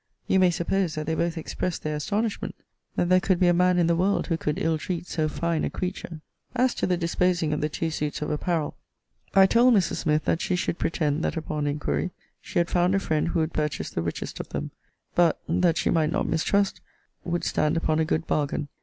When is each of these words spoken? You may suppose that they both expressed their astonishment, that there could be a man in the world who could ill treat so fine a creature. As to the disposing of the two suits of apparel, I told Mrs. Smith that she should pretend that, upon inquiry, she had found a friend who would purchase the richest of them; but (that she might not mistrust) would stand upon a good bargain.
You 0.25 0.39
may 0.39 0.49
suppose 0.49 0.95
that 0.95 1.05
they 1.05 1.13
both 1.13 1.37
expressed 1.37 1.83
their 1.83 1.95
astonishment, 1.95 2.55
that 2.95 3.07
there 3.09 3.19
could 3.19 3.39
be 3.39 3.45
a 3.47 3.53
man 3.53 3.77
in 3.77 3.85
the 3.85 3.95
world 3.95 4.25
who 4.25 4.35
could 4.35 4.57
ill 4.57 4.79
treat 4.79 5.05
so 5.05 5.27
fine 5.29 5.63
a 5.63 5.69
creature. 5.69 6.21
As 6.55 6.73
to 6.73 6.87
the 6.87 6.97
disposing 6.97 7.53
of 7.53 7.61
the 7.61 7.69
two 7.69 7.91
suits 7.91 8.19
of 8.23 8.31
apparel, 8.31 8.75
I 9.35 9.45
told 9.45 9.75
Mrs. 9.75 9.97
Smith 9.97 10.25
that 10.25 10.41
she 10.41 10.55
should 10.55 10.79
pretend 10.79 11.23
that, 11.23 11.37
upon 11.37 11.67
inquiry, 11.67 12.09
she 12.41 12.57
had 12.57 12.71
found 12.71 12.95
a 12.95 12.99
friend 12.99 13.27
who 13.27 13.41
would 13.41 13.53
purchase 13.53 13.91
the 13.91 14.01
richest 14.01 14.39
of 14.39 14.49
them; 14.49 14.71
but 15.13 15.39
(that 15.47 15.77
she 15.77 15.91
might 15.91 16.11
not 16.11 16.27
mistrust) 16.27 16.81
would 17.23 17.43
stand 17.43 17.77
upon 17.77 17.99
a 17.99 18.03
good 18.03 18.25
bargain. 18.25 18.69